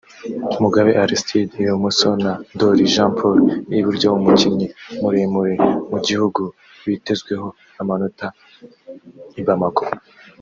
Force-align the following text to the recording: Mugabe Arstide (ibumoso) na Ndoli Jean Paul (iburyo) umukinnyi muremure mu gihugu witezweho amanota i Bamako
Mugabe 0.63 0.91
Arstide 1.03 1.55
(ibumoso) 1.63 2.09
na 2.23 2.33
Ndoli 2.53 2.85
Jean 2.93 3.11
Paul 3.17 3.37
(iburyo) 3.79 4.07
umukinnyi 4.17 4.67
muremure 5.01 5.55
mu 5.91 5.97
gihugu 6.07 6.41
witezweho 6.85 7.47
amanota 7.81 8.27
i 9.41 9.43
Bamako 9.45 9.83